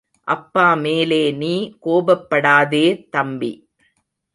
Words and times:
அப்பா 0.27 0.73
மேலே 0.75 1.31
நீ 1.31 1.53
கோபப்படாதே, 1.85 2.85
தம்பி. 3.09 3.53